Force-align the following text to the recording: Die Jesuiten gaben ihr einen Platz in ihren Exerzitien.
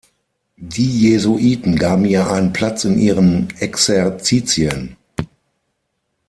Die 0.57 0.99
Jesuiten 1.11 1.75
gaben 1.75 2.05
ihr 2.05 2.27
einen 2.31 2.53
Platz 2.53 2.85
in 2.85 2.97
ihren 2.97 3.51
Exerzitien. 3.59 4.97